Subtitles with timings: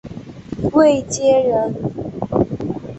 [0.73, 1.75] 卫玠人。